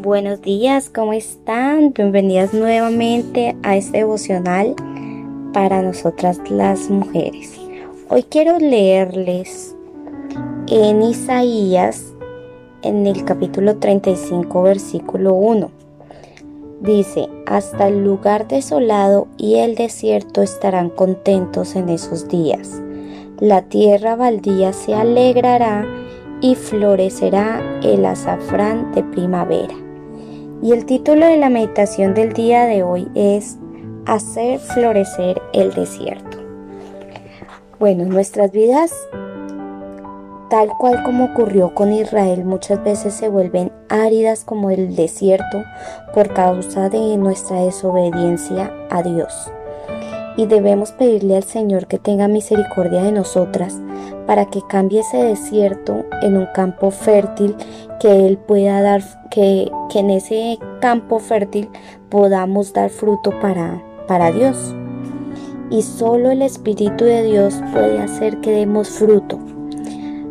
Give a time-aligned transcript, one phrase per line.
[0.00, 1.92] Buenos días, ¿cómo están?
[1.92, 4.76] Bienvenidas nuevamente a este devocional
[5.52, 7.58] para nosotras las mujeres.
[8.08, 9.74] Hoy quiero leerles
[10.68, 12.14] en Isaías,
[12.82, 15.68] en el capítulo 35, versículo 1.
[16.80, 22.80] Dice, hasta el lugar desolado y el desierto estarán contentos en esos días.
[23.40, 25.84] La tierra baldía se alegrará
[26.40, 29.87] y florecerá el azafrán de primavera.
[30.62, 33.56] Y el título de la meditación del día de hoy es
[34.06, 36.38] Hacer florecer el desierto.
[37.78, 38.92] Bueno, nuestras vidas,
[40.50, 45.62] tal cual como ocurrió con Israel, muchas veces se vuelven áridas como el desierto
[46.14, 49.52] por causa de nuestra desobediencia a Dios
[50.38, 53.76] y debemos pedirle al Señor que tenga misericordia de nosotras
[54.24, 57.56] para que cambie ese desierto en un campo fértil
[57.98, 59.02] que Él pueda dar,
[59.32, 61.68] que, que en ese campo fértil
[62.08, 64.76] podamos dar fruto para, para Dios.
[65.70, 69.40] Y solo el Espíritu de Dios puede hacer que demos fruto.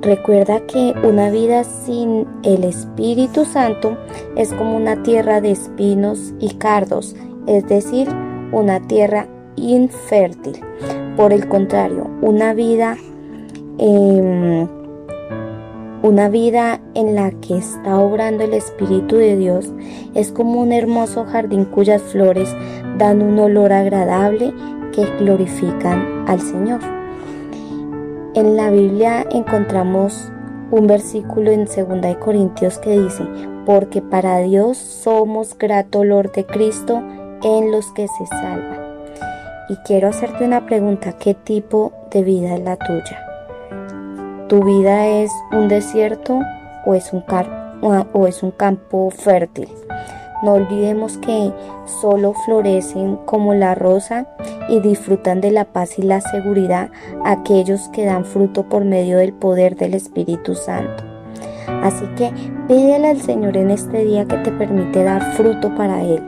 [0.00, 3.98] Recuerda que una vida sin el Espíritu Santo
[4.36, 7.16] es como una tierra de espinos y cardos,
[7.48, 8.08] es decir,
[8.52, 9.26] una tierra
[9.58, 10.60] infértil.
[11.16, 12.96] Por el contrario, una vida,
[13.78, 14.68] em,
[16.02, 19.72] una vida en la que está obrando el Espíritu de Dios
[20.14, 22.54] es como un hermoso jardín cuyas flores
[22.98, 24.54] dan un olor agradable
[24.92, 26.80] que glorifican al Señor.
[28.34, 30.30] En la Biblia encontramos
[30.70, 33.24] un versículo en 2 Corintios que dice,
[33.66, 37.02] porque para Dios somos grato olor de Cristo
[37.42, 38.77] en los que se salvan
[39.68, 43.24] y quiero hacerte una pregunta, ¿qué tipo de vida es la tuya?
[44.48, 46.40] ¿Tu vida es un desierto
[46.86, 49.68] o es un, campo fértil?
[50.42, 51.52] No olvidemos que
[52.00, 54.26] solo florecen como la rosa
[54.70, 56.90] y disfrutan de la paz y la seguridad
[57.24, 61.04] aquellos que dan fruto por medio del poder del Espíritu Santo.
[61.82, 62.32] Así que
[62.68, 66.22] pídele al Señor en este día que te permite dar fruto para Él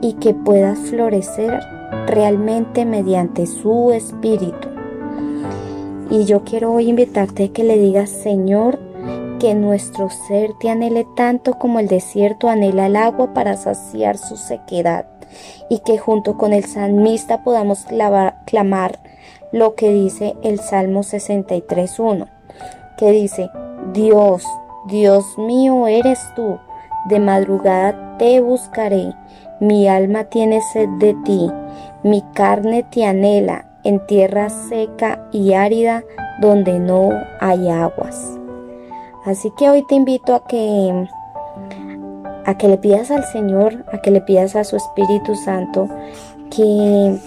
[0.00, 1.60] y que puedas florecer
[2.06, 4.68] realmente mediante su espíritu.
[6.10, 8.78] Y yo quiero hoy invitarte a que le digas, Señor,
[9.38, 14.36] que nuestro ser te anhele tanto como el desierto anhela el agua para saciar su
[14.36, 15.06] sequedad,
[15.68, 17.86] y que junto con el salmista podamos
[18.46, 18.98] clamar
[19.52, 22.26] lo que dice el Salmo 63.1,
[22.96, 23.50] que dice,
[23.92, 24.44] Dios,
[24.86, 26.58] Dios mío eres tú,
[27.08, 29.14] de madrugada te buscaré,
[29.60, 31.50] mi alma tiene sed de ti,
[32.02, 33.64] mi carne te anhela.
[33.84, 36.02] En tierra seca y árida
[36.40, 37.10] donde no
[37.40, 38.38] hay aguas.
[39.24, 41.08] Así que hoy te invito a que
[42.44, 45.88] a que le pidas al Señor, a que le pidas a su Espíritu Santo
[46.50, 47.18] que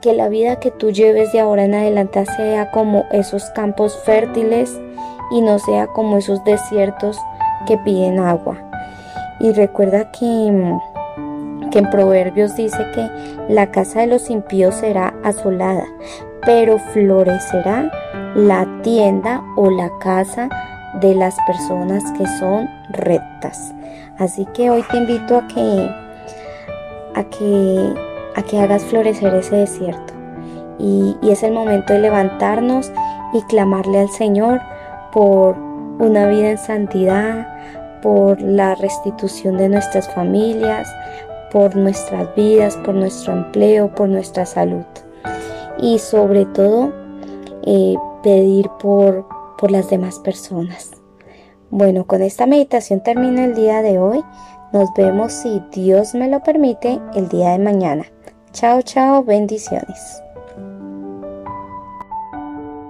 [0.00, 4.80] que la vida que tú lleves de ahora en adelante sea como esos campos fértiles
[5.30, 7.18] y no sea como esos desiertos
[7.66, 8.56] que piden agua.
[9.40, 10.78] Y recuerda que
[11.72, 13.08] que en Proverbios dice que
[13.48, 15.84] la casa de los impíos será asolada,
[16.44, 17.90] pero florecerá
[18.34, 20.48] la tienda o la casa
[21.00, 23.74] de las personas que son rectas.
[24.18, 25.90] Así que hoy te invito a que
[27.14, 27.94] a que
[28.36, 30.12] a que hagas florecer ese desierto.
[30.78, 32.92] Y es el momento de levantarnos
[33.32, 34.60] y clamarle al Señor
[35.12, 35.56] por
[36.02, 37.46] una vida en santidad,
[38.02, 40.92] por la restitución de nuestras familias,
[41.50, 44.84] por nuestras vidas, por nuestro empleo, por nuestra salud.
[45.78, 46.92] Y sobre todo,
[47.64, 49.26] eh, pedir por,
[49.56, 50.90] por las demás personas.
[51.70, 54.22] Bueno, con esta meditación termino el día de hoy.
[54.72, 58.04] Nos vemos si Dios me lo permite el día de mañana.
[58.52, 60.22] Chao, chao, bendiciones.